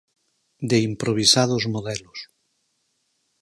De 0.69 0.77
improvisados 0.89 1.63
modelos. 1.73 2.19